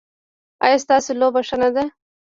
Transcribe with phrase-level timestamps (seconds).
[0.65, 1.83] ایا ستاسو لوبه ښه نه ده؟